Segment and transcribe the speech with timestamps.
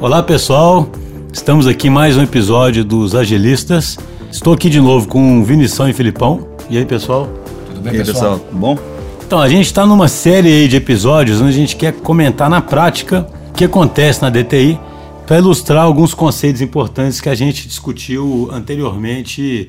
[0.00, 0.88] Olá pessoal,
[1.32, 3.98] estamos aqui em mais um episódio dos Agilistas.
[4.30, 6.46] Estou aqui de novo com Vinição e Filipão.
[6.70, 7.28] E aí pessoal?
[7.66, 8.38] Tudo bem, e aí, pessoal?
[8.38, 8.78] Tudo bom?
[9.26, 13.26] Então, a gente está numa série de episódios onde a gente quer comentar na prática
[13.50, 14.78] o que acontece na DTI
[15.26, 19.68] para ilustrar alguns conceitos importantes que a gente discutiu anteriormente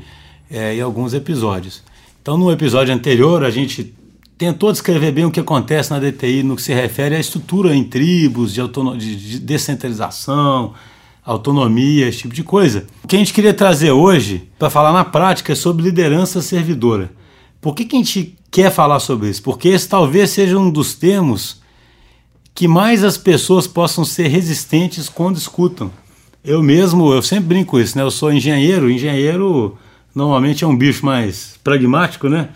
[0.52, 1.82] é, em alguns episódios.
[2.22, 3.96] Então, no episódio anterior, a gente
[4.40, 7.84] tentou descrever bem o que acontece na DTI no que se refere à estrutura em
[7.84, 8.62] tribos, de,
[8.98, 10.74] de descentralização,
[11.26, 12.88] autonomia, esse tipo de coisa.
[13.04, 17.12] O que a gente queria trazer hoje, para falar na prática, é sobre liderança servidora.
[17.60, 19.44] Por que, que a gente quer falar sobre isso?
[19.44, 21.60] Porque esse talvez seja um dos termos
[22.56, 25.92] que mais as pessoas possam ser resistentes quando escutam.
[26.46, 28.06] Eu mesmo, eu sempre brinco isso, né?
[28.06, 29.78] Eu sou engenheiro, engenheiro
[30.16, 32.48] normalmente é um bicho mais pragmático, né?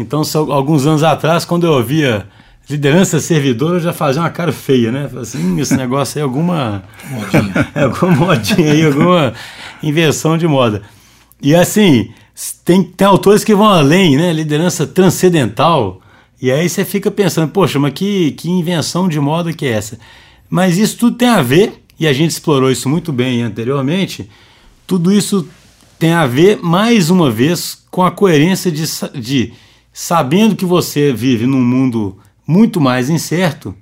[0.00, 2.26] Então, alguns anos atrás, quando eu ouvia
[2.68, 5.10] liderança servidora, eu já fazia uma cara feia, né?
[5.20, 6.82] Assim, esse negócio aí é alguma.
[7.10, 7.68] Modinha.
[7.74, 9.34] é alguma modinha aí, alguma
[9.82, 10.82] inversão de moda.
[11.42, 12.10] E assim,
[12.64, 14.32] tem, tem autores que vão além, né?
[14.32, 16.00] Liderança transcendental.
[16.40, 19.98] E aí você fica pensando, poxa, mas que, que invenção de moda que é essa?
[20.48, 24.28] Mas isso tudo tem a ver, e a gente explorou isso muito bem anteriormente,
[24.86, 25.46] tudo isso
[25.98, 28.84] tem a ver, mais uma vez, com a coerência de,
[29.20, 29.52] de
[29.92, 33.74] sabendo que você vive num mundo muito mais incerto,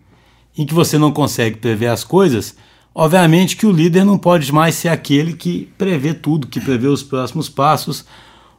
[0.57, 2.57] em que você não consegue prever as coisas,
[2.95, 7.03] obviamente que o líder não pode mais ser aquele que prevê tudo, que prevê os
[7.03, 8.05] próximos passos,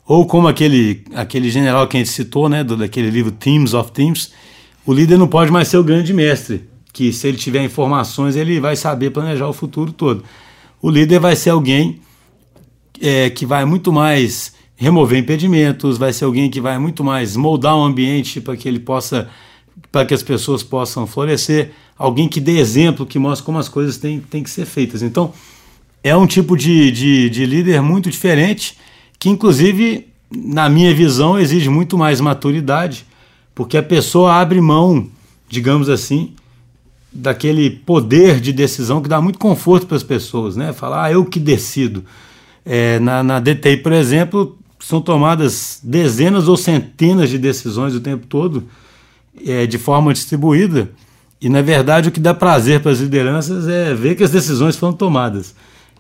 [0.06, 3.92] ou como aquele, aquele general que a gente citou, né, do, daquele livro Teams of
[3.92, 4.32] Teams,
[4.86, 8.60] o líder não pode mais ser o grande mestre, que se ele tiver informações ele
[8.60, 10.24] vai saber planejar o futuro todo.
[10.82, 12.00] O líder vai ser alguém
[13.02, 17.76] é, que vai muito mais remover impedimentos, vai ser alguém que vai muito mais moldar
[17.76, 19.28] o ambiente para que ele possa,
[19.92, 23.98] para que as pessoas possam florescer, alguém que dê exemplo, que mostre como as coisas
[23.98, 25.04] têm, têm que ser feitas.
[25.04, 25.34] Então,
[26.02, 28.78] é um tipo de, de, de líder muito diferente,
[29.20, 33.06] que inclusive, na minha visão, exige muito mais maturidade,
[33.54, 35.10] porque a pessoa abre mão,
[35.50, 36.34] digamos assim,
[37.12, 40.72] daquele poder de decisão que dá muito conforto para as pessoas, né?
[40.72, 42.06] Falar, ah, eu que decido.
[42.66, 44.58] É, na, na DTI, por exemplo,
[44.90, 48.64] são tomadas dezenas ou centenas de decisões o tempo todo,
[49.46, 50.90] é, de forma distribuída.
[51.40, 54.76] E, na verdade, o que dá prazer para as lideranças é ver que as decisões
[54.76, 55.54] foram tomadas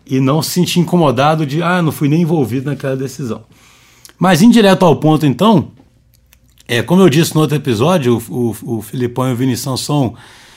[0.08, 3.44] e não se sentir incomodado de, ah, não fui nem envolvido naquela decisão.
[4.18, 5.68] Mas, indireto ao ponto, então,
[6.68, 10.16] é, como eu disse no outro episódio, o, o, o Filipão e o Vinição são,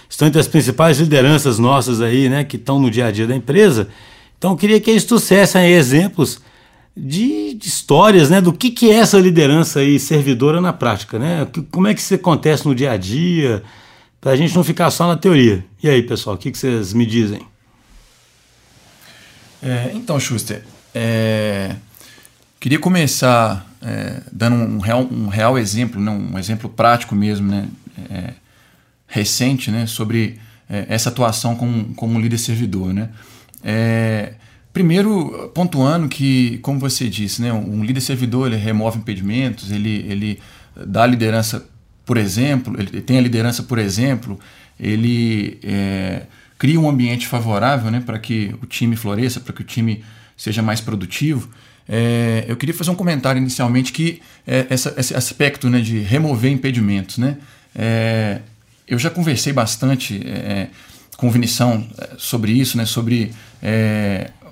[0.09, 3.37] estão entre as principais lideranças nossas aí, né, que estão no dia a dia da
[3.37, 3.89] empresa.
[4.39, 6.41] Então, eu queria que eles trouxessem exemplos
[6.97, 11.47] de, de, histórias, né, do que, que é essa liderança aí servidora na prática, né?
[11.71, 13.63] Como é que isso acontece no dia a dia,
[14.21, 15.65] para a gente não ficar só na teoria.
[15.83, 17.41] E aí, pessoal, o que, que vocês me dizem?
[19.63, 20.65] É, então, Schuster,
[20.95, 21.77] é,
[22.61, 27.69] queria começar é, dando um real, um real exemplo, né, um exemplo prático mesmo, né,
[28.11, 28.35] é,
[29.07, 30.39] recente, né, sobre
[30.69, 33.11] é, essa atuação como, como líder servidor, né.
[33.65, 34.35] É,
[34.73, 40.39] Primeiro, pontuando que, como você disse, né, um líder servidor ele remove impedimentos, ele, ele
[40.87, 41.67] dá liderança,
[42.07, 44.41] por exemplo, ele tem a liderança, por exemplo,
[44.81, 46.23] ele é,
[46.59, 50.03] cria um ambiente favorável né, para que o time floresça, para que o time
[50.37, 51.51] seja mais produtivo.
[51.87, 56.51] É, eu queria fazer um comentário inicialmente que é, essa, esse aspecto né, de remover
[56.51, 57.19] impedimentos.
[57.19, 57.37] Né,
[57.75, 58.41] é,
[58.89, 60.69] eu já conversei bastante é,
[61.19, 63.33] com o Vinição é, sobre isso, né, sobre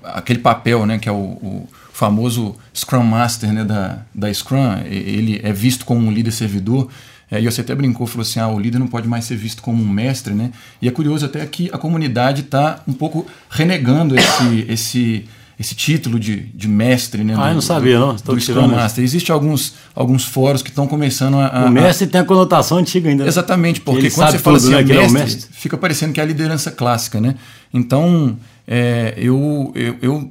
[0.03, 5.39] aquele papel, né, que é o, o, famoso Scrum Master né, da, da Scrum, ele
[5.43, 6.89] é visto como um líder servidor.
[7.29, 9.61] É, e você até brincou, falou assim: ah, o líder não pode mais ser visto
[9.61, 10.51] como um mestre, né?
[10.81, 15.25] E é curioso até que a comunidade está um pouco renegando esse, esse,
[15.59, 17.33] esse título de, de mestre, né?
[17.35, 18.15] Ah, do, eu não sabia, não.
[18.15, 19.03] Estou do Scrum Master.
[19.03, 23.09] Existem alguns, alguns fóruns que estão começando a, a, O mestre tem a conotação antiga
[23.09, 23.23] ainda.
[23.23, 23.29] Né?
[23.29, 26.25] Exatamente, porque quando você fala assim, né, mestre, é mestre, fica parecendo que é a
[26.25, 27.35] liderança clássica, né?
[27.73, 30.29] Então, é, eu, eu, eu,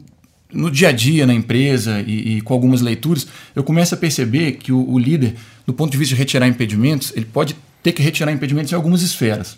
[0.52, 4.52] no dia a dia na empresa e, e, com algumas leituras, eu começo a perceber
[4.52, 5.34] que o, o, líder,
[5.66, 9.02] do ponto de vista de retirar impedimentos, ele pode ter que retirar impedimentos em algumas
[9.02, 9.56] esferas.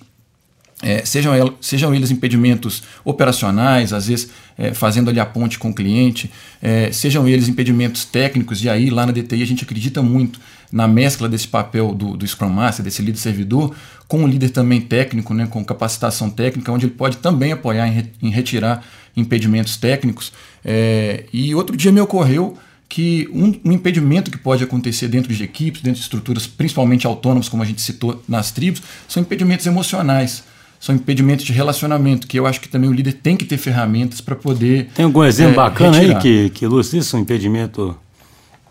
[0.82, 5.70] É, sejam, el, sejam eles impedimentos operacionais, às vezes é, fazendo ali a ponte com
[5.70, 6.29] o cliente,
[6.61, 10.40] é, sejam eles impedimentos técnicos, e aí lá na DTI a gente acredita muito
[10.73, 13.75] na mescla desse papel do, do Scrum Master, desse líder servidor,
[14.08, 17.93] com o líder também técnico, né, com capacitação técnica, onde ele pode também apoiar em,
[17.93, 18.84] re, em retirar
[19.17, 20.32] impedimentos técnicos.
[20.64, 22.58] É, e outro dia me ocorreu
[22.88, 27.49] que um, um, impedimento que pode acontecer dentro de equipes, dentro de estruturas principalmente autônomas,
[27.49, 30.44] como a gente citou nas tribos, são impedimentos emocionais
[30.82, 34.20] são impedimentos de relacionamento, que eu acho que também o líder tem que ter ferramentas
[34.20, 34.90] para poder.
[34.93, 36.17] Tem algum exemplo é, bacana retirar.
[36.17, 37.96] aí que, que ilustra isso, um impedimento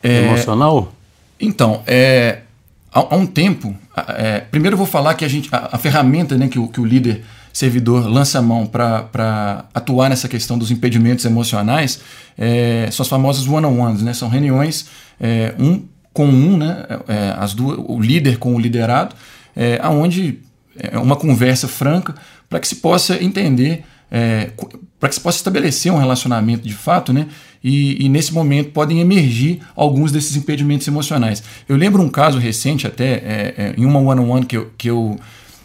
[0.04, 0.94] é, emocional?
[1.40, 2.40] Então, é,
[2.94, 3.74] há, há um tempo,
[4.18, 6.81] é, primeiro eu vou falar que a, gente, a, a ferramenta né, que, o, que
[6.81, 7.24] o líder
[7.54, 12.02] servidor lança a mão para atuar nessa questão dos impedimentos emocionais
[12.38, 14.13] é, são as famosas one-on-ones, né?
[14.13, 14.86] são reuniões
[15.18, 16.86] é, um com um, né?
[17.08, 19.16] É, as duas, o líder com o liderado,
[19.56, 20.40] é, aonde
[20.81, 22.16] é uma conversa franca
[22.50, 24.51] para que se possa entender, é,
[25.00, 27.28] para que se possa estabelecer um relacionamento de fato, né?
[27.63, 31.44] E, e, nesse momento podem emergir alguns desses impedimentos emocionais.
[31.69, 35.19] Eu lembro um caso recente, até é, é, em uma one-on-one que eu, que, eu,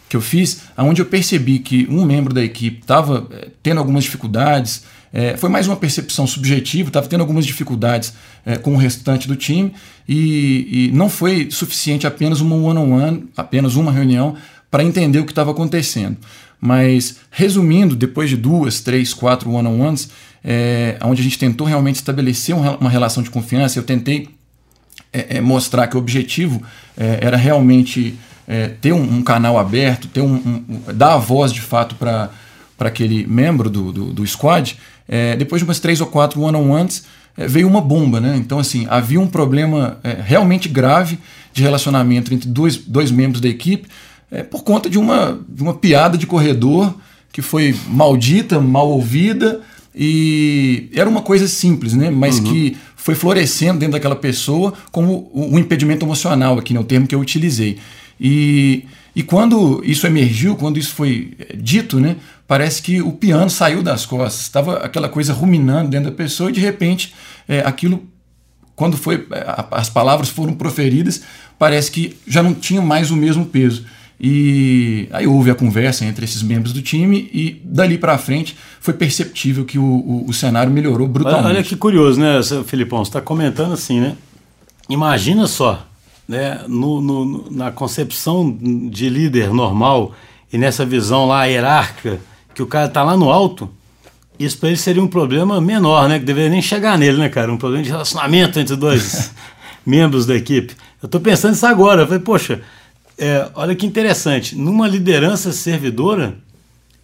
[0.07, 4.03] que eu fiz, onde eu percebi que um membro da equipe estava é, tendo algumas
[4.03, 4.83] dificuldades.
[5.11, 8.13] É, foi mais uma percepção subjetiva, estava tendo algumas dificuldades
[8.45, 9.73] é, com o restante do time
[10.07, 14.35] e, e não foi suficiente apenas uma one-on-one, -on -one, apenas uma reunião
[14.69, 16.17] para entender o que estava acontecendo.
[16.59, 20.09] Mas, resumindo, depois de duas, três, quatro one-on-ones,
[20.43, 24.29] é, onde a gente tentou realmente estabelecer uma relação de confiança, eu tentei
[25.13, 26.61] é, é, mostrar que o objetivo
[26.97, 28.15] é, era realmente
[28.47, 32.29] é, ter um, um, canal aberto, ter um, um, dar a voz de fato para
[32.79, 34.77] aquele membro do, do, do squad.
[35.07, 37.05] É, depois de umas três ou quatro one-on-ones,
[37.37, 38.35] veio uma bomba, né?
[38.35, 41.19] Então, assim, havia um problema realmente grave
[41.53, 43.87] de relacionamento entre dois, dois membros da equipe
[44.31, 46.93] é, por conta de uma, de uma piada de corredor
[47.31, 49.61] que foi maldita, mal ouvida
[49.95, 52.11] e era uma coisa simples, né?
[52.11, 52.45] Mas uhum.
[52.45, 56.79] que foi florescendo dentro daquela pessoa como um impedimento emocional, aqui, né?
[56.79, 57.79] o termo que eu utilizei.
[58.19, 58.85] E,
[59.15, 62.17] e quando isso emergiu, quando isso foi é, dito, né?
[62.47, 66.53] Parece que o piano saiu das costas, estava aquela coisa ruminando dentro da pessoa e
[66.53, 67.13] de repente
[67.47, 68.03] é, aquilo,
[68.75, 71.23] quando foi é, as palavras foram proferidas,
[71.57, 73.85] parece que já não tinha mais o mesmo peso.
[74.19, 78.95] E aí houve a conversa entre esses membros do time e dali para frente foi
[78.95, 81.47] perceptível que o, o, o, cenário melhorou brutalmente.
[81.47, 83.05] Olha que curioso, né, Filipão?
[83.05, 84.15] Você está comentando assim, né?
[84.89, 85.85] Imagina só,
[86.27, 88.57] né, no, no, na concepção
[88.89, 90.15] de líder normal
[90.51, 92.19] e nessa visão lá hierárquica,
[92.55, 93.69] que o cara está lá no alto,
[94.39, 96.17] isso para ele seria um problema menor, né?
[96.17, 97.53] Que deveria nem chegar nele, né, cara?
[97.53, 99.31] Um problema de relacionamento entre dois
[99.85, 100.75] membros da equipe.
[101.03, 102.01] Eu estou pensando isso agora.
[102.01, 102.61] Eu falei, poxa
[103.17, 106.37] é, olha que interessante, numa liderança servidora,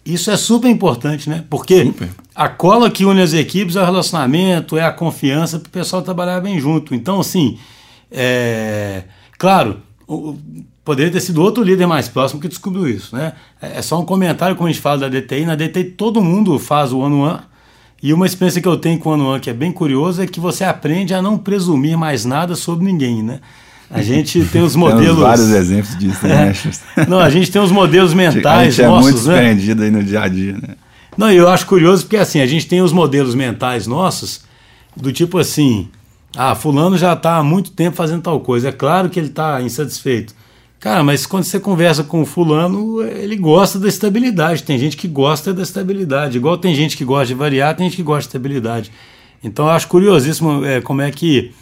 [0.04, 1.44] isso é super importante, né?
[1.48, 2.10] Porque super.
[2.34, 6.02] a cola que une as equipes é o relacionamento, é a confiança para o pessoal
[6.02, 6.94] trabalhar bem junto.
[6.94, 7.58] Então, assim,
[8.12, 9.04] é,
[9.38, 9.78] claro,
[10.84, 13.32] poderia ter sido outro líder mais próximo que descobriu isso, né?
[13.60, 15.46] É, é só um comentário, como a gente fala da DTI.
[15.46, 17.40] Na DTI todo mundo faz o one-on-one.
[18.02, 20.38] E uma experiência que eu tenho com o one-on-one que é bem curiosa é que
[20.38, 23.40] você aprende a não presumir mais nada sobre ninguém, né?
[23.90, 25.06] A gente tem os modelos.
[25.06, 26.52] Temos vários exemplos disso, né?
[26.96, 27.06] É.
[27.06, 28.46] Não, a gente tem os modelos mentais.
[28.46, 29.84] A gente é nossos, muito né?
[29.84, 30.76] aí no dia a dia, né?
[31.16, 34.42] Não, eu acho curioso porque assim, a gente tem os modelos mentais nossos,
[34.96, 35.88] do tipo assim,
[36.36, 38.68] ah, fulano já está há muito tempo fazendo tal coisa.
[38.68, 40.34] É claro que ele está insatisfeito.
[40.80, 44.62] Cara, mas quando você conversa com o fulano, ele gosta da estabilidade.
[44.64, 46.36] Tem gente que gosta da estabilidade.
[46.36, 48.92] Igual tem gente que gosta de variar, tem gente que gosta de estabilidade.
[49.42, 51.52] Então eu acho curiosíssimo é, como é que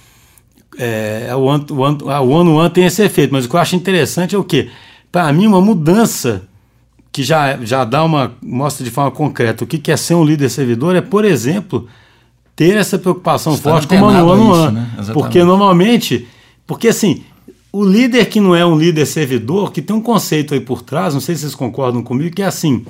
[0.78, 3.60] é, o one, o one, o one, one tem esse efeito, mas o que eu
[3.60, 4.70] acho interessante é o quê?
[5.10, 6.42] Para mim, uma mudança
[7.12, 10.24] que já, já dá uma mostra de forma concreta o que, que é ser um
[10.24, 11.86] líder servidor é, por exemplo,
[12.56, 14.74] ter essa preocupação Está forte com o one on one.
[14.74, 14.88] Né?
[15.12, 16.26] Porque normalmente,
[16.67, 17.22] porque assim,
[17.70, 21.12] o líder que não é um líder servidor, que tem um conceito aí por trás,
[21.12, 22.84] não sei se vocês concordam comigo, que é assim.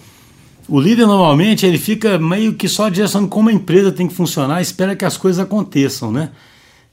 [0.69, 4.63] O líder normalmente ele fica meio que só direcionando como a empresa tem que funcionar,
[4.63, 6.31] espera que as coisas aconteçam, né?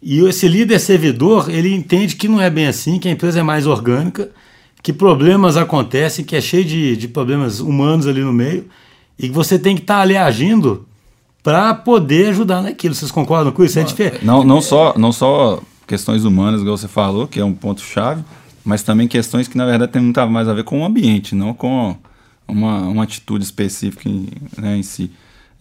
[0.01, 3.43] E esse líder servidor, ele entende que não é bem assim, que a empresa é
[3.43, 4.29] mais orgânica,
[4.81, 8.65] que problemas acontecem, que é cheio de, de problemas humanos ali no meio,
[9.17, 10.87] e que você tem que estar tá ali agindo
[11.43, 12.95] para poder ajudar naquilo.
[12.95, 13.77] Vocês concordam com isso?
[13.77, 14.25] É diferente.
[14.25, 18.23] Não, não, só, não só questões humanas, igual você falou, que é um ponto-chave,
[18.63, 21.53] mas também questões que, na verdade, tem muito mais a ver com o ambiente, não
[21.53, 21.95] com
[22.47, 24.27] uma, uma atitude específica em,
[24.57, 25.11] né, em si.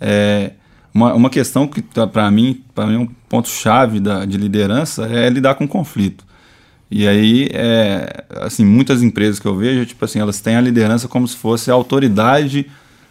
[0.00, 0.52] É,
[0.92, 5.54] uma, uma questão que, tá, para mim, para mim, um ponto-chave de liderança é lidar
[5.54, 6.25] com conflito.
[6.90, 11.07] E aí, é, assim, muitas empresas que eu vejo, tipo assim, elas têm a liderança
[11.07, 12.66] como se fosse a autoridade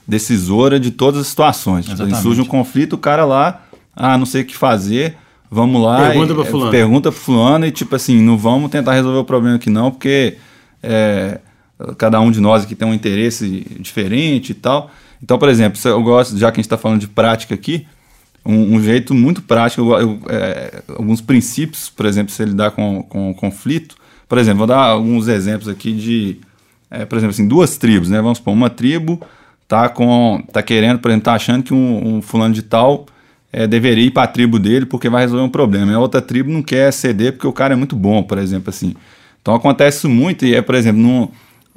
[0.07, 1.85] decisora de todas as situações.
[1.85, 3.63] Tipo, surge um conflito, o cara lá,
[3.95, 5.15] ah, não sei o que fazer,
[5.51, 6.09] vamos lá.
[6.09, 6.71] Pergunta para fulano.
[6.71, 10.37] Pergunta para fulano e tipo assim, não vamos tentar resolver o problema aqui não, porque
[10.81, 11.39] é,
[11.97, 14.89] cada um de nós aqui tem um interesse diferente e tal.
[15.21, 17.87] Então, por exemplo, eu gosto, já que a gente está falando de prática aqui,
[18.45, 23.03] um, um jeito muito prático, eu, eu, é, alguns princípios, por exemplo, se lidar com,
[23.03, 23.95] com conflito.
[24.27, 26.37] Por exemplo, vou dar alguns exemplos aqui de,
[26.89, 28.21] é, por exemplo, assim, duas tribos, né?
[28.21, 29.21] Vamos supor, uma tribo
[29.67, 33.05] tá com tá querendo, por exemplo, tá achando que um, um fulano de tal
[33.51, 35.91] é, deveria ir para a tribo dele porque vai resolver um problema.
[35.91, 38.69] E a outra tribo não quer ceder porque o cara é muito bom, por exemplo,
[38.69, 38.95] assim.
[39.41, 41.01] Então acontece isso muito e é, por exemplo,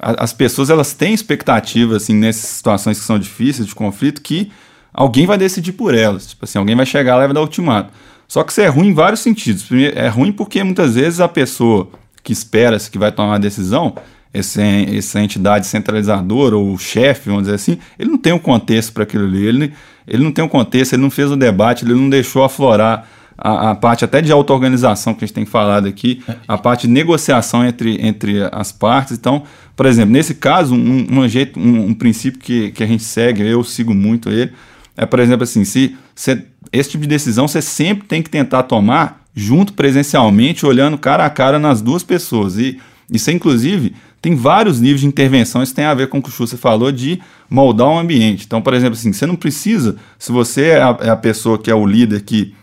[0.01, 4.51] as pessoas elas têm expectativa assim nessas situações que são difíceis de conflito que
[4.91, 6.27] alguém vai decidir por elas.
[6.27, 7.93] Tipo assim, alguém vai chegar lá e vai dar ultimato.
[8.27, 9.63] Só que isso é ruim em vários sentidos.
[9.63, 11.89] Primeiro, é ruim porque muitas vezes a pessoa
[12.23, 13.95] que espera que vai tomar uma decisão,
[14.33, 14.61] esse,
[14.95, 19.25] essa entidade centralizadora ou chefe, vamos dizer assim, ele não tem um contexto para aquilo
[19.25, 19.73] ali, ele,
[20.07, 23.07] ele não tem um contexto, ele não fez o debate, ele não deixou aflorar
[23.41, 26.93] a, a parte até de auto-organização que a gente tem falado aqui, a parte de
[26.93, 29.17] negociação entre, entre as partes.
[29.17, 29.43] Então,
[29.75, 33.41] por exemplo, nesse caso, um, um jeito, um, um, princípio que, que a gente segue,
[33.41, 34.51] eu sigo muito ele,
[34.95, 38.63] é, por exemplo, assim, se, se esse tipo de decisão você sempre tem que tentar
[38.63, 42.57] tomar junto presencialmente, olhando cara a cara nas duas pessoas.
[42.57, 42.79] E
[43.11, 45.63] isso, inclusive, tem vários níveis de intervenção.
[45.63, 47.19] Isso tem a ver com o que o Schuster falou de
[47.49, 48.45] moldar o um ambiente.
[48.45, 51.71] Então, por exemplo, assim, você não precisa, se você é a, é a pessoa que
[51.71, 52.53] é o líder que,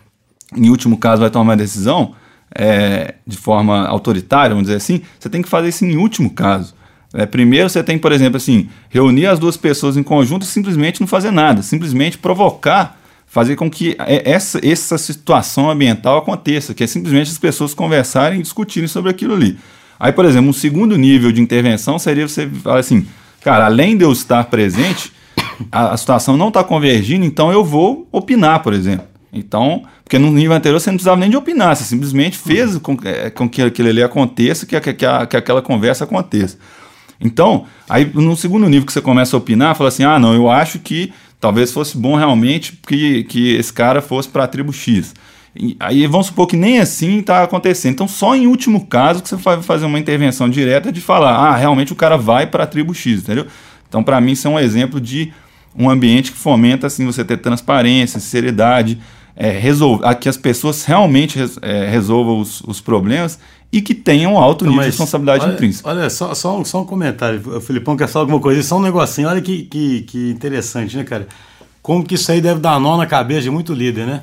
[0.55, 2.13] em último caso, vai tomar uma decisão
[2.55, 6.73] é, de forma autoritária, vamos dizer assim, você tem que fazer isso em último caso.
[7.13, 11.01] É, primeiro você tem, por exemplo, assim, reunir as duas pessoas em conjunto e simplesmente
[11.01, 16.87] não fazer nada, simplesmente provocar, fazer com que essa, essa situação ambiental aconteça, que é
[16.87, 19.57] simplesmente as pessoas conversarem e discutirem sobre aquilo ali.
[19.99, 23.05] Aí, por exemplo, um segundo nível de intervenção seria você falar assim,
[23.41, 25.11] cara, além de eu estar presente,
[25.71, 29.05] a, a situação não está convergindo, então eu vou opinar, por exemplo.
[29.31, 32.97] Então, porque no nível anterior você não precisava nem de opinar, você simplesmente fez com,
[33.03, 36.57] é, com que aquilo ali aconteça, que, que, que, a, que aquela conversa aconteça.
[37.21, 40.49] Então, aí no segundo nível que você começa a opinar, fala assim: ah, não, eu
[40.49, 45.13] acho que talvez fosse bom realmente que, que esse cara fosse para a tribo X.
[45.55, 47.93] E, aí vamos supor que nem assim está acontecendo.
[47.93, 51.55] Então, só em último caso que você vai fazer uma intervenção direta de falar: ah,
[51.55, 53.45] realmente o cara vai para a tribo X, entendeu?
[53.87, 55.33] Então, para mim, isso é um exemplo de
[55.75, 58.99] um ambiente que fomenta assim você ter transparência, seriedade,
[59.41, 63.39] é, resolver, que as pessoas realmente é, resolvam os, os problemas
[63.71, 65.89] e que tenham alto nível de responsabilidade olha, intrínseca.
[65.89, 67.41] Olha, só, só, só um comentário.
[67.55, 68.61] O Filipão quer falar alguma coisa.
[68.61, 69.29] Só um negocinho.
[69.29, 71.25] Olha que, que, que interessante, né, cara?
[71.81, 74.21] Como que isso aí deve dar nó na cabeça de muito líder, né?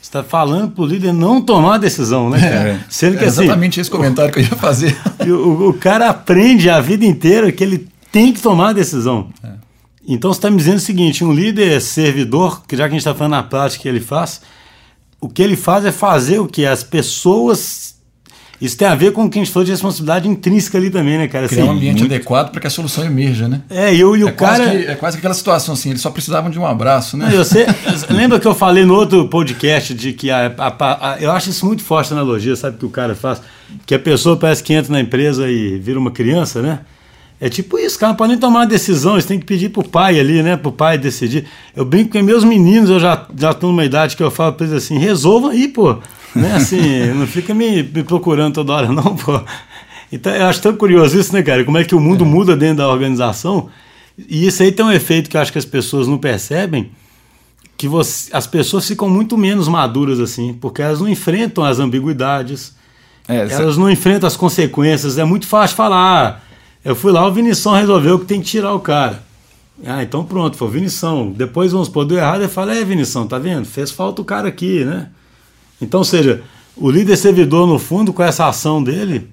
[0.00, 2.68] Você está falando para o líder não tomar a decisão, né, cara?
[2.70, 4.96] É, Sendo que, é exatamente assim, esse comentário que eu ia fazer.
[5.26, 9.28] O, o, cara aprende a vida inteira que ele tem que tomar a decisão.
[9.42, 9.48] É.
[10.06, 13.00] Então você está me dizendo o seguinte: um líder servidor, que já que a gente
[13.00, 14.40] está falando na prática que ele faz,
[15.26, 16.64] o que ele faz é fazer o que?
[16.64, 17.96] As pessoas
[18.60, 21.18] isso tem a ver com o que a gente falou de responsabilidade intrínseca ali também,
[21.18, 21.46] né, cara?
[21.46, 22.14] Criar assim, um ambiente muito...
[22.14, 23.60] adequado para que a solução emerja, né?
[23.68, 24.64] É, eu e o é cara.
[24.64, 27.28] Quase que, é quase aquela situação assim, eles só precisavam de um abraço, né?
[27.36, 27.66] Você
[28.08, 31.66] lembra que eu falei no outro podcast de que a, a, a, eu acho isso
[31.66, 33.42] muito forte a analogia, sabe, que o cara faz?
[33.84, 36.80] Que a pessoa parece que entra na empresa e vira uma criança, né?
[37.40, 39.86] É tipo isso, cara, não pode nem tomar uma decisão, eles têm que pedir pro
[39.86, 40.56] pai ali, né?
[40.56, 41.46] Pro pai decidir.
[41.74, 44.66] Eu brinco que meus meninos, eu já, já tô numa idade que eu falo pra
[44.66, 45.98] eles assim, resolvam aí, pô.
[46.34, 46.54] Né?
[46.54, 49.40] Assim, não fica me, me, procurando toda hora, não, pô.
[50.10, 51.62] Então, eu acho tão curioso isso, né, cara?
[51.62, 52.26] Como é que o mundo é.
[52.26, 53.68] muda dentro da organização.
[54.16, 56.90] E isso aí tem um efeito que eu acho que as pessoas não percebem,
[57.76, 62.74] que você, as pessoas ficam muito menos maduras, assim, porque elas não enfrentam as ambiguidades,
[63.28, 65.18] é, elas não enfrentam as consequências.
[65.18, 66.42] É muito fácil falar,
[66.86, 69.20] eu fui lá, o Vinição resolveu que tem que tirar o cara.
[69.84, 71.32] Ah, então pronto, foi o Vinição.
[71.32, 73.64] Depois vamos pôr do errado e fala, é, Vinição, tá vendo?
[73.64, 75.08] Fez falta o cara aqui, né?
[75.82, 76.44] Então, ou seja,
[76.76, 79.28] o líder servidor, no fundo, com essa ação dele,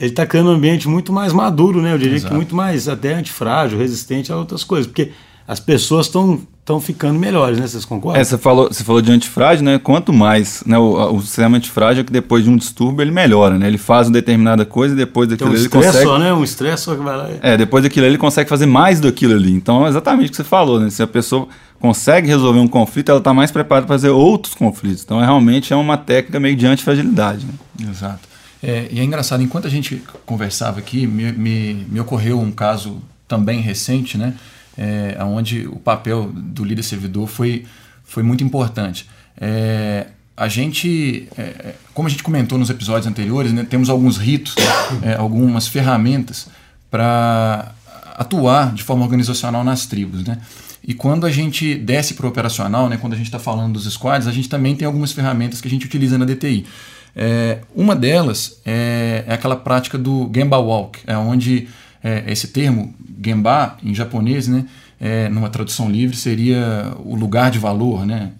[0.00, 1.94] ele está criando um ambiente muito mais maduro, né?
[1.94, 2.32] Eu diria Exato.
[2.32, 5.12] que muito mais até antifrágil, resistente a outras coisas, porque
[5.46, 7.66] as pessoas estão estão ficando melhores, né?
[7.66, 8.20] Vocês concordam?
[8.20, 9.78] É, você falou, você falou de antifrágil, né?
[9.78, 10.76] Quanto mais, né?
[10.76, 13.68] O, o sistema antifrágil é que depois de um distúrbio ele melhora, né?
[13.68, 16.04] Ele faz uma determinada coisa e depois daquilo Tem um ele consegue.
[16.04, 16.34] Só, né?
[16.34, 17.30] Um estresse só que vai lá.
[17.30, 17.38] E...
[17.40, 19.52] É, depois daquilo ele consegue fazer mais do aquilo ali.
[19.52, 20.90] Então é exatamente o que você falou, né?
[20.90, 21.46] Se a pessoa
[21.78, 25.04] consegue resolver um conflito, ela está mais preparada para fazer outros conflitos.
[25.04, 27.46] Então, é, realmente é uma técnica meio de antifragilidade.
[27.46, 27.88] Né?
[27.88, 28.28] Exato.
[28.60, 33.00] É, e é engraçado, enquanto a gente conversava aqui, me, me, me ocorreu um caso
[33.28, 34.34] também recente, né?
[34.76, 37.64] É, onde o papel do líder servidor foi,
[38.04, 39.08] foi muito importante.
[39.40, 40.06] É,
[40.36, 44.54] a gente, é, como a gente comentou nos episódios anteriores, né, temos alguns ritos,
[45.02, 46.48] é, algumas ferramentas
[46.90, 47.72] para
[48.16, 50.24] atuar de forma organizacional nas tribos.
[50.24, 50.38] Né?
[50.86, 53.92] E quando a gente desce para o operacional, né, quando a gente está falando dos
[53.92, 56.66] squads, a gente também tem algumas ferramentas que a gente utiliza na DTI.
[57.18, 61.66] É, uma delas é, é, aquela prática do Gemba Walk, é onde
[62.02, 64.66] é, esse termo Gemba em japonês, né,
[65.00, 68.32] é, numa tradução livre, seria o lugar de valor, né?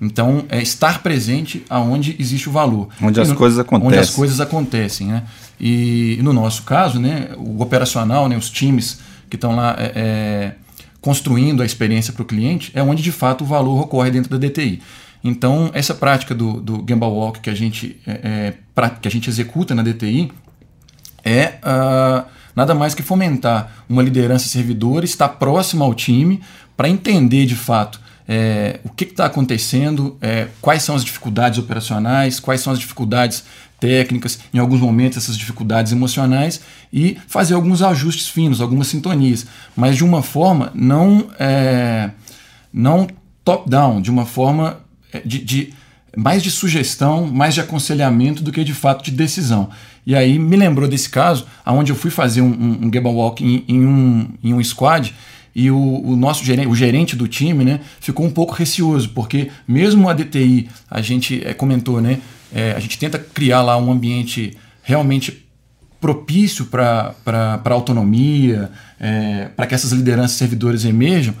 [0.00, 2.88] Então, é estar presente aonde existe o valor.
[3.00, 3.88] Onde as no, coisas acontecem.
[3.88, 5.22] Onde as coisas acontecem, né?
[5.60, 8.98] E, no nosso caso, né, o operacional, né, os times
[9.30, 10.52] que estão lá é, é,
[11.00, 14.44] construindo a experiência para o cliente, é onde de fato o valor ocorre dentro da
[14.44, 14.82] DTI.
[15.22, 19.30] Então, essa prática do, do Gamble Walk que a, gente, é, é, que a gente
[19.30, 20.32] executa na DTI
[21.24, 26.40] é uh, nada mais que fomentar uma liderança servidora, estar próximo ao time
[26.76, 32.38] para entender de fato é, o que está acontecendo, é, quais são as dificuldades operacionais,
[32.40, 33.44] quais são as dificuldades
[33.80, 36.60] técnicas, em alguns momentos essas dificuldades emocionais
[36.92, 39.44] e fazer alguns ajustes finos, algumas sintonias,
[39.74, 42.10] mas de uma forma não, é,
[42.72, 43.08] não
[43.44, 44.78] top-down, de uma forma
[45.12, 45.74] é, de, de,
[46.16, 49.68] mais de sugestão, mais de aconselhamento do que de fato de decisão.
[50.04, 53.64] E aí me lembrou desse caso, onde eu fui fazer um, um, um Walk em,
[53.68, 55.14] em, um, em um squad
[55.54, 59.50] e o, o, nosso gerente, o gerente do time, né, ficou um pouco receoso, porque
[59.68, 62.20] mesmo a DTI, a gente é, comentou, né,
[62.52, 65.44] é, a gente tenta criar lá um ambiente realmente
[66.00, 67.14] propício para
[67.66, 71.34] autonomia, é, para que essas lideranças servidores emerjam.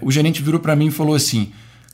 [0.00, 1.52] O gerente virou para mim e falou assim: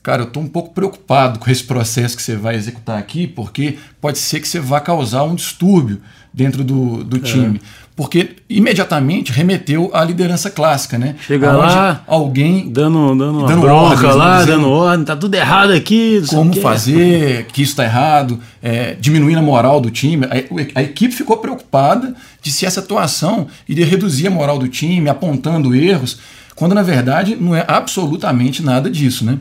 [0.09, 3.77] Cara, eu estou um pouco preocupado com esse processo que você vai executar aqui, porque
[4.01, 6.01] pode ser que você vá causar um distúrbio
[6.33, 7.19] dentro do, do é.
[7.19, 7.61] time
[7.95, 11.15] porque imediatamente remeteu à liderança clássica, né?
[11.27, 16.23] Chega lá, alguém dando, dando, dando bronca ordens, lá, dando ordem, tá tudo errado aqui.
[16.27, 20.25] Como fazer, que isso está errado, é, diminuindo a moral do time.
[20.25, 25.07] A, a, equipe ficou preocupada de se essa atuação iria reduzir a moral do time,
[25.07, 26.19] apontando erros,
[26.55, 29.37] quando na verdade não é absolutamente nada disso, né?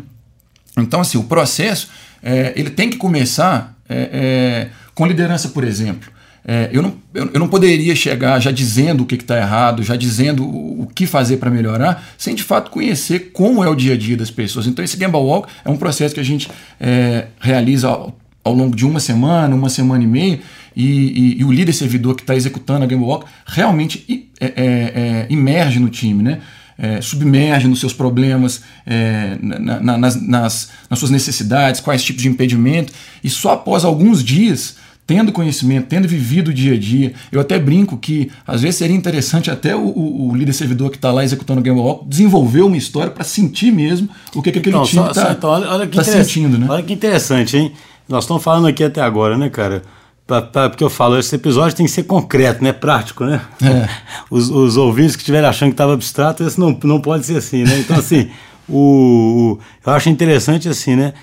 [0.82, 1.88] Então, assim, o processo
[2.23, 6.11] é, ele tem que começar é, é com liderança, por exemplo.
[6.50, 9.97] É, eu, não, eu, eu, não poderia chegar já dizendo o que está errado, já
[9.97, 13.92] dizendo o, o que fazer para melhorar, sem de fato conhecer como é o dia
[13.92, 14.66] a dia das pessoas.
[14.66, 16.49] Então, esse Gamble Walk é um processo que a gente
[16.80, 20.40] é, realiza ao, ao, longo de uma semana, uma semana e meia,
[20.75, 25.78] e, e, e o líder servidor que está executando a Gamble Walk realmente é, é,
[25.78, 26.40] no time, né?
[26.80, 32.23] É, submerge nos seus problemas, é, na, na, nas, nas, nas, suas necessidades, quais tipos
[32.23, 32.92] de impedimento,
[33.23, 34.76] e só após alguns dias
[35.08, 37.14] tendo conhecimento, tendo vivido o dia a dia.
[37.32, 40.99] Eu até brinco que às vezes seria interessante até o, o, o líder servidor que
[40.99, 44.58] está lá executando o Game Walk desenvolver uma história para sentir mesmo o que, que
[44.58, 46.58] aquele time está então, tá sentindo.
[46.58, 46.67] Né?
[46.69, 47.73] Olha que interessante, hein?
[48.06, 49.82] Nós estamos falando aqui até agora, né, cara?
[50.28, 52.73] Pra, pra, porque eu falo, esse episódio tem que ser concreto, né?
[52.73, 53.41] Prático, né?
[53.60, 53.88] É.
[54.30, 57.64] Os, os ouvintes que estiverem achando que estava abstrato, esse não, não pode ser assim,
[57.64, 57.80] né?
[57.80, 58.30] Então, assim,
[58.69, 61.14] o, o, eu acho interessante assim, né?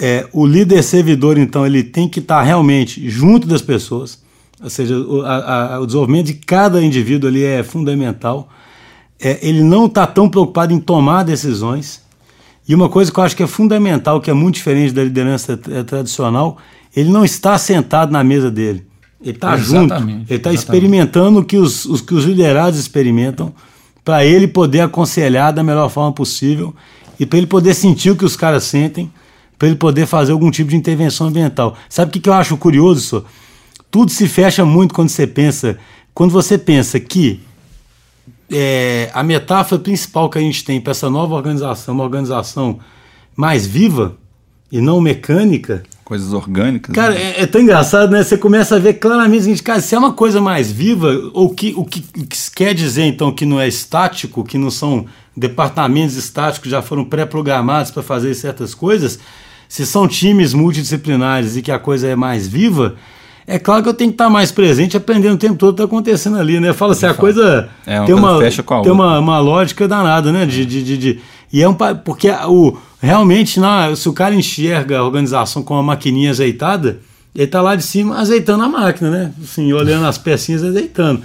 [0.00, 4.22] é, o líder servidor, então, ele tem que estar realmente junto das pessoas,
[4.62, 8.48] ou seja, o, a, a, o desenvolvimento de cada indivíduo ali é fundamental.
[9.20, 12.02] É, ele não está tão preocupado em tomar decisões.
[12.66, 15.56] E uma coisa que eu acho que é fundamental, que é muito diferente da liderança
[15.86, 16.56] tradicional,
[16.94, 18.86] ele não está sentado na mesa dele.
[19.20, 23.54] Ele está junto, ele está experimentando o que os, os, que os liderados experimentam,
[24.04, 26.74] para ele poder aconselhar da melhor forma possível
[27.18, 29.10] e para ele poder sentir o que os caras sentem
[29.58, 31.76] para ele poder fazer algum tipo de intervenção ambiental.
[31.88, 33.24] Sabe o que, que eu acho curioso, senhor?
[33.90, 35.78] Tudo se fecha muito quando você pensa,
[36.12, 37.40] quando você pensa que
[38.50, 42.80] é, a metáfora principal que a gente tem para essa nova organização, uma organização
[43.36, 44.16] mais viva
[44.70, 45.84] e não mecânica.
[46.04, 46.94] Coisas orgânicas.
[46.94, 47.32] Cara, né?
[47.36, 48.22] é, é, tão engraçado, né?
[48.22, 51.48] Você começa a ver claramente o seguinte, cara, se é uma coisa mais viva, ou
[51.54, 55.06] que, o, que, o que quer dizer então que não é estático, que não são
[55.34, 59.18] departamentos estáticos que já foram pré-programados para fazer certas coisas,
[59.68, 62.96] se são times multidisciplinares e que a coisa é mais viva,
[63.46, 65.82] é claro que eu tenho que estar mais presente, aprendendo o tempo todo o que
[65.82, 66.72] está acontecendo ali, né?
[66.72, 70.46] Fala assim, a coisa é, uma tem, uma, tem uma, uma, lógica danada, né?
[70.46, 71.20] De, de, de, de,
[71.54, 75.84] e é um porque o, realmente, na, se o cara enxerga a organização com uma
[75.84, 76.98] maquininha azeitada,
[77.32, 79.32] ele está lá de cima azeitando a máquina, né?
[79.40, 81.22] Assim, olhando as pecinhas azeitando.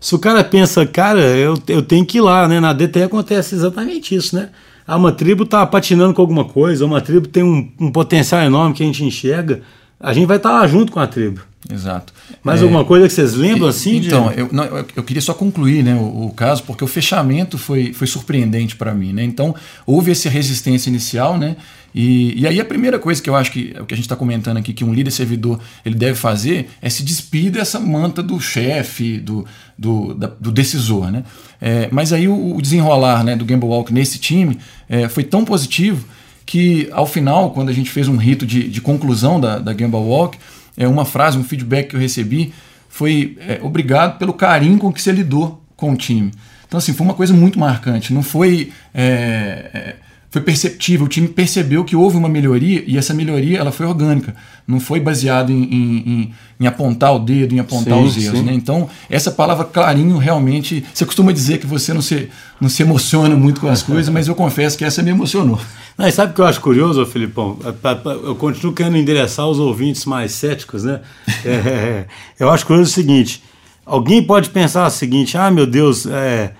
[0.00, 2.58] Se o cara pensa, cara, eu, eu tenho que ir lá, né?
[2.58, 4.48] Na DT acontece exatamente isso, né?
[4.86, 8.74] Ah, uma tribo está patinando com alguma coisa, uma tribo tem um, um, potencial enorme
[8.74, 9.60] que a gente enxerga,
[10.00, 11.42] a gente vai estar tá lá junto com a tribo.
[11.72, 12.12] Exato.
[12.42, 13.96] Mais é, alguma coisa que vocês lembram assim?
[13.96, 14.40] Então, de...
[14.40, 18.06] eu, não, eu, queria só concluir né, o, o, caso, porque o fechamento foi, foi
[18.06, 19.12] surpreendente para mim.
[19.12, 19.24] Né?
[19.24, 21.56] Então, houve essa resistência inicial, né?
[21.94, 24.14] E, e aí a primeira coisa que eu acho que o que a gente está
[24.14, 28.38] comentando aqui, que um líder servidor ele deve fazer, é se despir dessa manta do
[28.38, 29.46] chefe, do,
[29.78, 31.10] do, da, do decisor.
[31.10, 31.24] Né?
[31.58, 34.58] É, mas aí o, o, desenrolar né, do Gamble Walk nesse time
[34.90, 36.06] é, foi tão positivo
[36.44, 39.98] que ao final, quando a gente fez um rito de, de conclusão da, da Gamble
[40.00, 40.38] Walk,
[40.76, 42.52] é, uma frase, um feedback que eu recebi
[42.88, 46.32] foi é, obrigado pelo carinho com que você lidou com o time.
[46.66, 48.12] Então, assim, foi uma coisa muito marcante.
[48.12, 48.72] Não foi.
[48.94, 49.96] É, é
[50.36, 54.36] foi perceptível, o time percebeu que houve uma melhoria e essa melhoria ela foi orgânica,
[54.68, 58.42] não foi baseado em, em, em apontar o dedo, em apontar sim, os erros.
[58.42, 58.52] Né?
[58.52, 60.84] Então, essa palavra clarinho realmente.
[60.92, 62.28] Você costuma dizer que você não se,
[62.60, 65.58] não se emociona muito com as coisas, mas eu confesso que essa me emocionou.
[65.96, 67.58] Não, sabe o que eu acho curioso, Filipão?
[67.64, 71.00] É, eu continuo querendo endereçar os ouvintes mais céticos, né?
[71.46, 72.06] É, é, é,
[72.38, 73.42] eu acho curioso o seguinte:
[73.86, 76.52] alguém pode pensar o seguinte, ah, meu Deus, é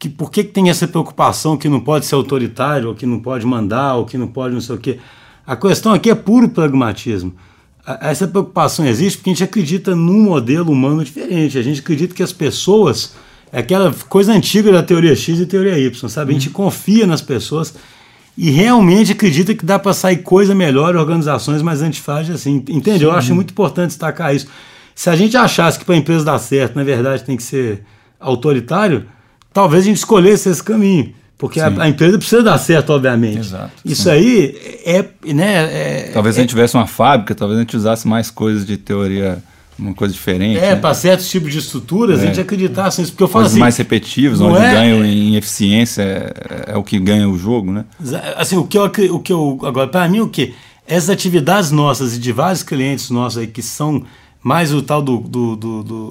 [0.00, 3.20] que por que, que tem essa preocupação que não pode ser autoritário, ou que não
[3.20, 4.98] pode mandar, ou que não pode não sei o quê?
[5.46, 7.34] A questão aqui é puro pragmatismo.
[8.00, 11.58] Essa preocupação existe porque a gente acredita num modelo humano diferente.
[11.58, 13.14] A gente acredita que as pessoas.
[13.52, 16.30] É aquela coisa antiga da teoria X e teoria Y, sabe?
[16.30, 17.74] A gente confia nas pessoas
[18.38, 22.64] e realmente acredita que dá para sair coisa melhor, organizações mais antifrágeis assim.
[22.68, 23.00] Entende?
[23.00, 23.04] Sim.
[23.04, 24.46] Eu acho muito importante destacar isso.
[24.94, 27.82] Se a gente achasse que para a empresa dar certo, na verdade, tem que ser
[28.20, 29.04] autoritário,
[29.52, 31.14] talvez a gente escolhesse esse caminho.
[31.40, 33.38] Porque a, a, empresa precisa dar certo, obviamente.
[33.38, 34.10] Exato, Isso sim.
[34.10, 38.06] aí é, né, é, Talvez é, a gente tivesse uma fábrica, talvez a gente usasse
[38.06, 39.42] mais coisas de teoria,
[39.78, 40.58] uma coisa diferente.
[40.58, 40.76] É, né?
[40.76, 42.24] para certos tipos de estruturas, é.
[42.24, 43.12] a gente acreditasse nisso.
[43.12, 43.60] Porque eu falo Coisas assim.
[43.60, 47.86] mais repetitivos, onde é, ganham em eficiência é, é, o que ganha o jogo, né?
[48.36, 48.84] Assim, o que eu.
[48.84, 50.52] O que eu agora, para mim, o que?
[50.86, 54.04] Essas atividades nossas e de vários clientes nossos aí que são
[54.42, 56.10] mais o tal do, do, do, do,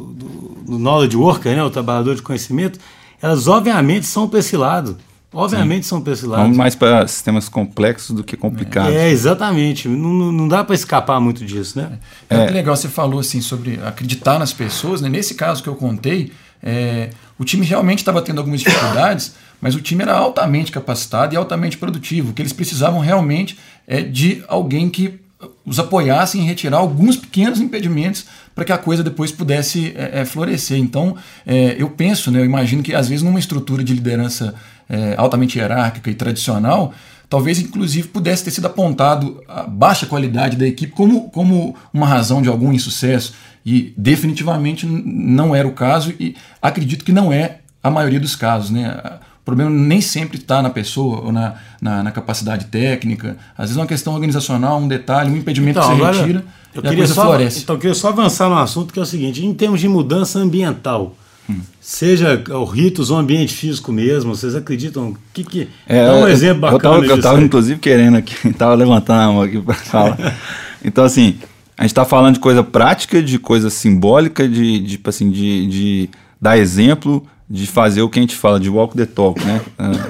[0.66, 2.80] do knowledge worker, né, o trabalhador de conhecimento
[3.22, 4.98] elas obviamente são para esse lado.
[5.32, 5.90] Obviamente Sim.
[5.90, 6.42] são para esse lado.
[6.42, 8.94] Vamos mais para sistemas complexos do que complicados.
[8.94, 9.88] É, exatamente.
[9.88, 12.00] Não, não dá para escapar muito disso, né?
[12.28, 15.02] É, é, legal, você falou assim sobre acreditar nas pessoas.
[15.02, 15.10] Né?
[15.10, 16.32] Nesse caso que eu contei,
[16.64, 21.38] é, o time realmente estava tendo algumas dificuldades, mas o time era altamente capacitado e
[21.38, 22.32] altamente produtivo.
[22.32, 25.20] O que eles precisavam realmente é de alguém que
[25.66, 30.26] os apoiassem em retirar alguns pequenos impedimentos para que a coisa depois pudesse é, é,
[30.26, 30.78] florescer.
[30.78, 34.56] Então, é, eu penso, né, eu imagino que às vezes numa estrutura de liderança
[34.90, 36.94] é, altamente hierárquica e tradicional,
[37.30, 42.42] talvez inclusive pudesse ter sido apontado a baixa qualidade da equipe como, como uma razão
[42.42, 43.34] de algum insucesso.
[43.66, 48.72] E definitivamente não era o caso, e acredito que não é a maioria dos casos.
[48.72, 49.20] Né?
[49.50, 53.38] Problema nem sempre está na pessoa ou na, na, na, capacidade técnica.
[53.58, 56.82] Às vezes é uma questão organizacional, um detalhe, um impedimento então, que você retira eu
[56.82, 57.62] queria só, floresce.
[57.64, 60.40] Então eu queria só avançar no assunto que é o seguinte, em termos de mudança
[60.40, 61.16] ambiental,
[61.50, 61.60] hum.
[61.82, 65.16] seja o ritos ou ambiente físico mesmo, vocês acreditam?
[65.34, 69.34] Que, que, é, dá um exemplo bacana Eu estava inclusive querendo aqui, estava levantando a
[69.34, 70.38] mão aqui para falar.
[70.84, 71.38] então assim,
[71.78, 75.68] a gente está falando de coisa prática, de coisa simbólica, de, de, tipo assim, de,
[75.68, 76.10] de
[76.40, 79.62] dar exemplo, de fazer o que a gente fala, de walk the talk, né?
[79.78, 80.10] Ah,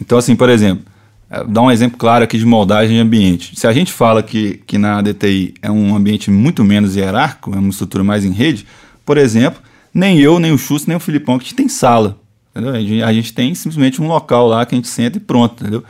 [0.00, 0.84] então, assim, por exemplo,
[1.30, 3.58] eh, dar um exemplo claro aqui de moldagem de ambiente.
[3.58, 7.58] Se a gente fala que, que na DTI é um ambiente muito menos hierárquico, é
[7.58, 8.66] uma estrutura mais em rede,
[9.04, 12.18] por exemplo, nem eu, nem o Chus, nem o Filipão, que a gente tem sala.
[12.54, 13.04] Entendeu?
[13.06, 15.82] A gente tem simplesmente um local lá que a gente senta e pronto, entendeu?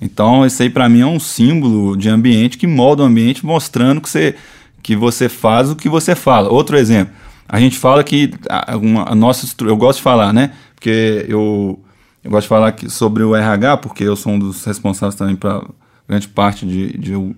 [0.00, 4.00] Então, isso aí para mim é um símbolo de ambiente que molda o ambiente, mostrando
[4.00, 4.34] que você,
[4.82, 6.48] que você faz o que você fala.
[6.48, 7.14] Outro exemplo,
[7.52, 10.52] a gente fala que a, uma, a nossa eu gosto de falar, né?
[10.74, 11.78] Porque eu,
[12.24, 15.36] eu gosto de falar que, sobre o RH, porque eu sou um dos responsáveis também
[15.36, 15.62] para
[16.08, 17.36] grande parte de, de,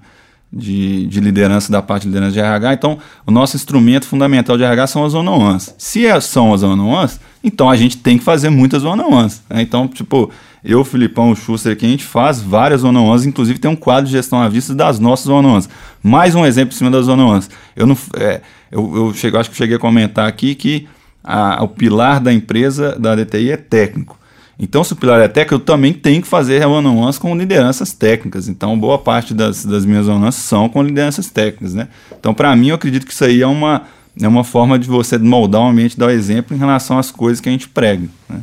[0.52, 2.74] de, de, liderança da parte de liderança de RH.
[2.74, 2.96] Então,
[3.26, 5.74] o nosso instrumento fundamental de RH são as one-on-ones.
[5.76, 9.42] Se é, são as one-on-ones, então a gente tem que fazer muitas one-on-ones.
[9.50, 9.62] Né?
[9.62, 10.30] Então, tipo,
[10.64, 14.12] eu, Filipão, o Schuster aqui, a gente faz várias one-on-ones, inclusive tem um quadro de
[14.12, 15.68] gestão à vista das nossas one-on-ones.
[16.02, 17.50] Mais um exemplo em cima das one-on-ones.
[17.76, 17.96] Eu não...
[18.16, 18.40] É,
[18.72, 20.88] eu, eu chego, acho que cheguei a comentar aqui que
[21.22, 24.18] a, o pilar da empresa, da DTI, é técnico.
[24.58, 28.48] Então, se o pilar é técnico, eu também tenho que fazer one-on-ones com lideranças técnicas.
[28.48, 31.88] Então, boa parte das, das minhas one-on-ones são com lideranças técnicas, né?
[32.18, 33.82] Então, para mim, eu acredito que isso aí é uma,
[34.18, 37.38] é uma forma de você moldar o ambiente, dar o exemplo em relação às coisas
[37.38, 38.40] que a gente prega, né?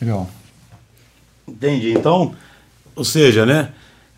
[0.00, 0.28] Legal.
[1.50, 1.92] Entendi.
[1.92, 2.34] Então,
[2.94, 3.70] ou seja, né?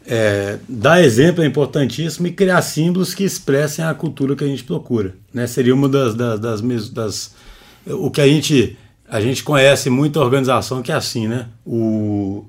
[0.04, 4.64] É, dar exemplo é importantíssimo e criar símbolos que expressem a cultura que a gente
[4.64, 5.14] procura.
[5.32, 5.46] Né?
[5.46, 7.34] Seria uma das, das, das, das,
[7.86, 8.76] O que a gente.
[9.08, 11.46] A gente conhece muita organização que é assim, né?
[11.66, 12.46] O,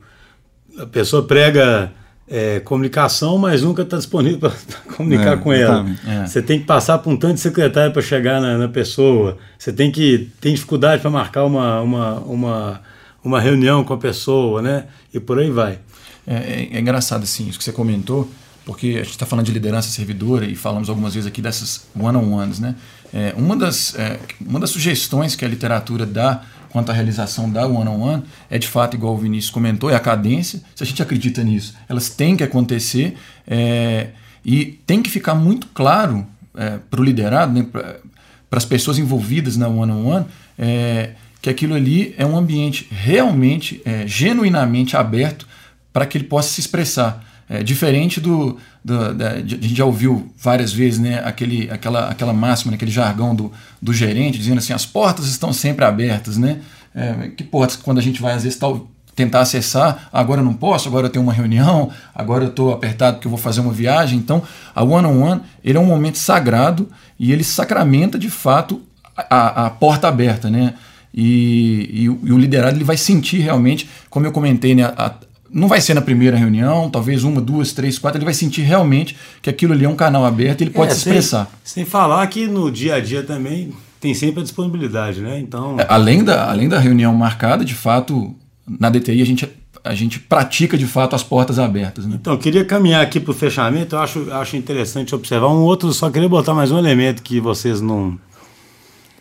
[0.79, 1.91] a pessoa prega
[2.27, 5.85] é, comunicação, mas nunca está disponível para comunicar é, com ela.
[6.07, 6.25] É.
[6.25, 9.37] Você tem que passar por um tanto de secretário para chegar na, na, pessoa.
[9.57, 12.81] Você tem que tem dificuldade para marcar uma, uma, uma,
[13.23, 14.85] uma reunião com a pessoa, né?
[15.13, 15.79] E por aí vai.
[16.25, 18.29] É, é, é engraçado assim, isso que você comentou,
[18.65, 22.59] porque a gente está falando de liderança servidora e falamos algumas vezes aqui dessas one-on-ones.
[22.59, 22.75] Né?
[23.13, 27.67] É, uma, das, é, uma das sugestões que a literatura dá quanto à realização da
[27.67, 30.61] one-on-one -on -one é de fato, igual o Vinícius comentou, é a cadência.
[30.75, 34.09] Se a gente acredita nisso, elas têm que acontecer é,
[34.43, 39.55] e tem que ficar muito claro é, para o liderado, né, para as pessoas envolvidas
[39.55, 40.25] na one-on-one, -on -one,
[40.57, 41.11] é,
[41.43, 45.45] que aquilo ali é um ambiente realmente, é, genuinamente aberto
[45.91, 47.21] para que ele possa se expressar.
[47.49, 52.31] É, diferente do, do da, a gente já ouviu várias vezes né, aquele, aquela, aquela
[52.31, 53.51] máxima, né, aquele jargão do,
[53.81, 56.61] do gerente dizendo assim as portas estão sempre abertas, né?
[56.95, 60.53] É, que portas quando a gente vai às vezes tal, tentar acessar, agora eu não
[60.53, 63.73] posso, agora eu tenho uma reunião, agora eu estou apertado porque eu vou fazer uma
[63.73, 64.17] viagem.
[64.17, 64.41] Então,
[64.73, 66.87] a one-on-one -on -one, ele é um momento sagrado
[67.19, 68.81] e ele sacramenta de fato
[69.13, 70.73] a, a porta aberta, né?
[71.13, 75.13] E, e, e, o liderado ele vai sentir realmente, como eu comentei, né, a,
[75.53, 79.15] não vai ser na primeira reunião, talvez uma, duas, três, quatro, ele vai sentir realmente
[79.41, 81.51] que aquilo ali é um canal aberto e ele pode é, se expressar.
[81.63, 85.39] Sem, sem falar que no dia a dia também tem sempre a disponibilidade, né?
[85.39, 85.79] Então.
[85.79, 88.35] É, além, da, além da reunião marcada, de fato,
[88.67, 89.47] na DTI a gente,
[89.83, 92.05] a gente pratica de fato as portas abertas.
[92.05, 92.17] Né?
[92.19, 95.93] Então, eu queria caminhar aqui para o fechamento, eu acho, acho interessante observar um outro,
[95.93, 98.17] só queria botar mais um elemento que vocês não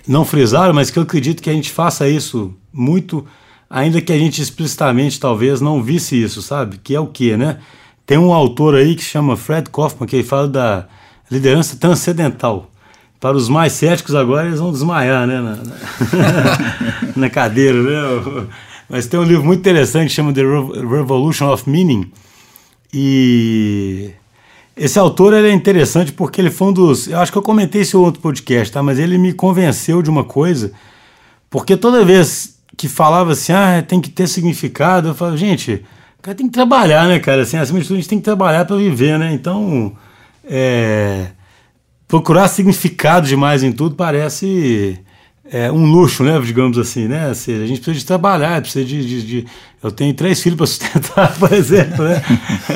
[0.06, 3.26] não frisaram, mas que eu acredito que a gente faça isso muito,
[3.68, 6.78] ainda que a gente explicitamente talvez não visse isso, sabe?
[6.82, 7.58] Que é o que, né?
[8.04, 10.86] Tem um autor aí que chama Fred Kaufman, que ele fala da
[11.30, 12.70] liderança transcendental.
[13.20, 15.40] Para os mais céticos agora, eles vão desmaiar, né?
[15.40, 18.46] Na, na, na cadeira, né?
[18.88, 22.10] Mas tem um livro muito interessante que chama The Revolution of Meaning.
[22.92, 24.10] E
[24.76, 27.06] esse autor é interessante porque ele foi um dos.
[27.06, 28.82] Eu acho que eu comentei esse outro podcast, tá?
[28.82, 30.72] Mas ele me convenceu de uma coisa.
[31.50, 35.84] Porque toda vez que falava assim, ah, tem que ter significado, eu falava, gente,
[36.18, 37.42] o cara tem que trabalhar, né, cara?
[37.42, 39.32] Assim, acima de tudo, a gente tem que trabalhar para viver, né?
[39.32, 39.92] Então,
[40.44, 41.26] é,
[42.08, 44.98] procurar significado demais em tudo parece
[45.52, 47.26] é, um luxo, né, digamos assim, né?
[47.26, 49.46] Ou a gente precisa de trabalhar, precisa de, de, de...
[49.82, 52.22] eu tenho três filhos para sustentar, por exemplo, né?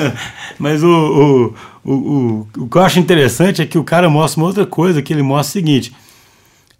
[0.59, 4.47] Mas o, o, o, o, que eu acho interessante é que o cara mostra uma
[4.47, 5.91] outra coisa, que ele mostra o seguinte,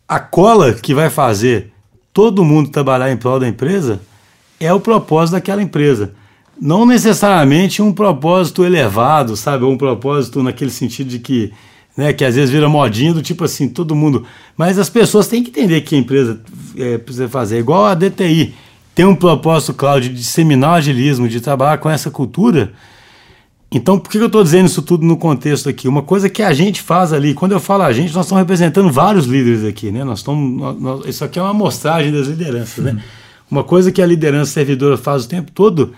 [0.08, 1.74] a cola que vai fazer
[2.14, 4.00] todo mundo trabalhar em prol da empresa
[4.60, 6.14] é o propósito daquela empresa.
[6.62, 9.66] Não necessariamente um propósito elevado, sabe?
[9.66, 11.52] Um propósito naquele sentido de que
[11.98, 14.24] né, que às vezes vira modinha do tipo assim, todo mundo.
[14.56, 16.40] Mas as pessoas têm que entender que a empresa
[16.78, 17.58] é, precisa fazer.
[17.58, 18.54] Igual a DTI
[18.94, 22.72] tem um propósito, claro, de disseminar o agilismo, de trabalhar com essa cultura.
[23.72, 25.88] Então, por que eu estou dizendo isso tudo no contexto aqui?
[25.88, 28.92] Uma coisa que a gente faz ali, quando eu falo a gente, nós estamos representando
[28.92, 30.04] vários líderes aqui, né?
[30.04, 33.04] Nós estamos, nós, isso aqui é uma amostragem das lideranças, né?
[33.50, 35.94] Uma coisa que a liderança servidora faz o tempo todo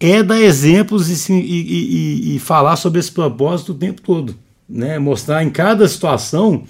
[0.00, 4.34] é dar exemplos e, e, e, e falar sobre esse propósito o tempo todo
[4.68, 6.64] né, mostrar em cada situação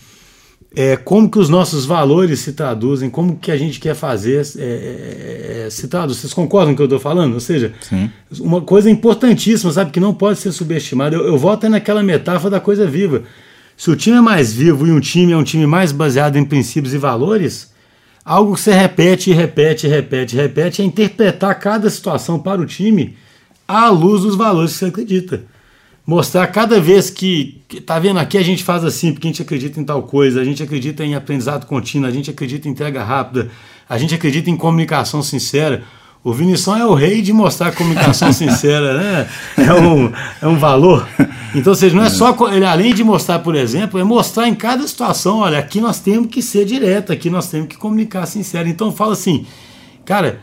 [0.74, 4.62] é, como que os nossos valores se traduzem, como que a gente quer fazer é,
[4.62, 6.18] é, é se traduz.
[6.18, 7.34] Vocês concordam com o que eu estou falando?
[7.34, 8.10] Ou seja, Sim.
[8.40, 11.14] uma coisa importantíssima, sabe, que não pode ser subestimada.
[11.14, 13.22] Eu, eu volto naquela metáfora da coisa viva.
[13.76, 16.44] Se o time é mais vivo e um time é um time mais baseado em
[16.44, 17.72] princípios e valores,
[18.24, 23.16] algo que você repete, repete, repete, repete é interpretar cada situação para o time
[23.66, 25.52] à luz dos valores que você acredita
[26.06, 29.42] mostrar cada vez que, que tá vendo aqui a gente faz assim porque a gente
[29.42, 33.02] acredita em tal coisa, a gente acredita em aprendizado contínuo, a gente acredita em entrega
[33.02, 33.50] rápida,
[33.88, 35.82] a gente acredita em comunicação sincera.
[36.24, 39.28] O Vinição é o rei de mostrar comunicação sincera, né?
[39.58, 41.08] É um, é um valor.
[41.52, 44.54] Então, ou seja, não é só ele além de mostrar, por exemplo, é mostrar em
[44.54, 48.68] cada situação, olha, aqui nós temos que ser direto, aqui nós temos que comunicar sincero.
[48.68, 49.44] Então, fala assim,
[50.04, 50.40] cara,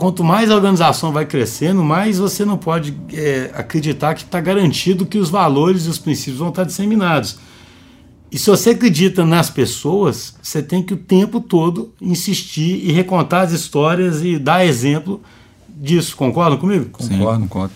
[0.00, 5.04] quanto mais a organização vai crescendo, mais você não pode é, acreditar que está garantido
[5.04, 7.38] que os valores e os princípios vão estar disseminados.
[8.32, 13.44] E se você acredita nas pessoas, você tem que o tempo todo insistir e recontar
[13.44, 15.20] as histórias e dar exemplo
[15.68, 16.16] disso.
[16.16, 16.86] Concordam comigo?
[16.86, 17.74] Concordo, concordo.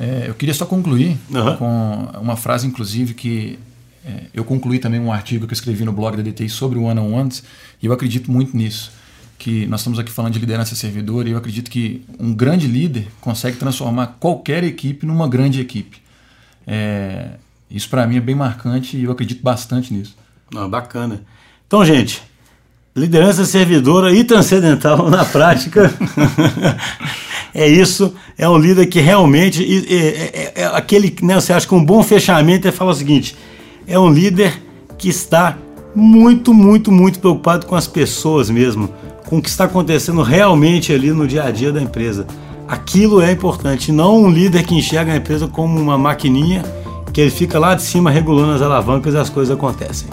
[0.00, 1.56] É, eu queria só concluir uhum.
[1.56, 3.60] com uma frase, inclusive, que
[4.04, 6.82] é, eu concluí também um artigo que eu escrevi no blog da DTI sobre o
[6.82, 7.44] one-on-ones
[7.80, 8.90] e eu acredito muito nisso
[9.38, 13.08] que nós estamos aqui falando de liderança servidora e eu acredito que um grande líder
[13.20, 15.98] consegue transformar qualquer equipe numa grande equipe.
[16.66, 17.30] É,
[17.70, 20.16] isso para mim é bem marcante e eu acredito bastante nisso.
[20.54, 21.22] Ah, bacana.
[21.66, 22.22] Então, gente,
[22.94, 25.92] liderança servidora e transcendental na prática.
[27.52, 31.74] é isso, é um líder que realmente é, é, é, aquele, né, você acha que
[31.74, 33.36] um bom fechamento é falar o seguinte:
[33.86, 34.62] é um líder
[34.96, 35.58] que está
[35.94, 38.92] muito, muito, muito preocupado com as pessoas mesmo
[39.26, 42.26] com o que está acontecendo realmente ali no dia a dia da empresa.
[42.66, 46.64] Aquilo é importante, não um líder que enxerga a empresa como uma maquininha
[47.12, 50.08] que ele fica lá de cima regulando as alavancas e as coisas acontecem.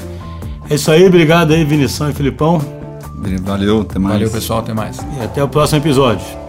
[0.69, 2.61] É isso aí, obrigado aí, Vinição e Filipão.
[3.43, 4.15] Valeu, até mais.
[4.15, 4.97] Valeu, pessoal, até mais.
[5.19, 6.42] E até o próximo episódio.